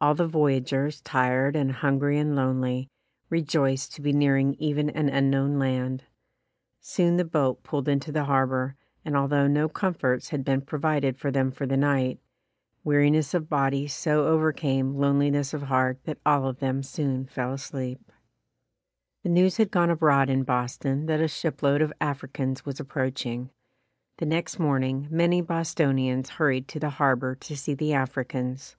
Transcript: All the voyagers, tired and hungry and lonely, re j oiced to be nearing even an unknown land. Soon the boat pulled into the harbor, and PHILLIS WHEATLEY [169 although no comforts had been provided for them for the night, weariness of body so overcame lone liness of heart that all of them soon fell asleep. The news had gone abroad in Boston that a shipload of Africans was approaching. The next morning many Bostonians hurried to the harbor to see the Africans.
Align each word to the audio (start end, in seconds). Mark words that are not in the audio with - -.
All 0.00 0.14
the 0.16 0.26
voyagers, 0.26 1.00
tired 1.00 1.56
and 1.56 1.70
hungry 1.72 2.18
and 2.18 2.34
lonely, 2.36 2.90
re 3.30 3.40
j 3.40 3.58
oiced 3.58 3.94
to 3.94 4.02
be 4.02 4.12
nearing 4.12 4.52
even 4.54 4.90
an 4.90 5.08
unknown 5.08 5.58
land. 5.60 6.04
Soon 6.80 7.16
the 7.16 7.24
boat 7.24 7.62
pulled 7.62 7.88
into 7.88 8.12
the 8.12 8.24
harbor, 8.24 8.76
and 9.04 9.14
PHILLIS 9.14 9.30
WHEATLEY 9.30 9.36
[169 9.40 9.40
although 9.40 9.60
no 9.60 9.68
comforts 9.72 10.28
had 10.30 10.44
been 10.44 10.60
provided 10.60 11.16
for 11.16 11.30
them 11.30 11.52
for 11.52 11.66
the 11.66 11.76
night, 11.76 12.20
weariness 12.82 13.32
of 13.32 13.48
body 13.48 13.86
so 13.86 14.26
overcame 14.26 14.96
lone 14.96 15.20
liness 15.20 15.54
of 15.54 15.62
heart 15.62 16.00
that 16.02 16.18
all 16.26 16.46
of 16.48 16.58
them 16.58 16.82
soon 16.82 17.24
fell 17.24 17.52
asleep. 17.54 18.10
The 19.22 19.30
news 19.30 19.56
had 19.56 19.70
gone 19.70 19.88
abroad 19.88 20.28
in 20.28 20.42
Boston 20.42 21.06
that 21.06 21.22
a 21.22 21.28
shipload 21.28 21.80
of 21.80 21.92
Africans 22.00 22.66
was 22.66 22.80
approaching. 22.80 23.48
The 24.18 24.26
next 24.26 24.58
morning 24.58 25.06
many 25.10 25.40
Bostonians 25.40 26.28
hurried 26.30 26.66
to 26.68 26.80
the 26.80 26.90
harbor 26.90 27.36
to 27.36 27.56
see 27.56 27.72
the 27.72 27.94
Africans. 27.94 28.76